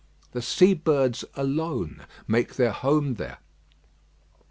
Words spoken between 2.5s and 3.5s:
their home there.